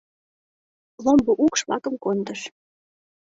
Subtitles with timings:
[1.03, 2.41] Ломбо укш-влакым кондыш.